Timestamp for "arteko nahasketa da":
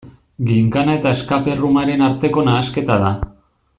2.07-3.13